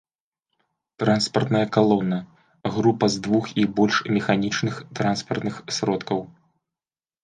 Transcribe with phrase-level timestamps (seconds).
[1.03, 2.19] Транспартная калона—
[2.77, 6.19] група з двух і больш механічных транспартных сродкаў